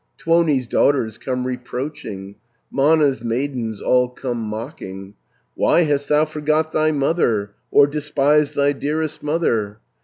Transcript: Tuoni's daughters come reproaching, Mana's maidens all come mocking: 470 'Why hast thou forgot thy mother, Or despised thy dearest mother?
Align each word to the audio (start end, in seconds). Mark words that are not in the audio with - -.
Tuoni's 0.17 0.65
daughters 0.65 1.19
come 1.19 1.45
reproaching, 1.45 2.33
Mana's 2.71 3.21
maidens 3.21 3.83
all 3.83 4.09
come 4.09 4.39
mocking: 4.41 5.13
470 5.55 5.55
'Why 5.55 5.81
hast 5.81 6.09
thou 6.09 6.25
forgot 6.25 6.71
thy 6.71 6.89
mother, 6.89 7.51
Or 7.69 7.85
despised 7.85 8.55
thy 8.55 8.71
dearest 8.71 9.21
mother? 9.21 9.77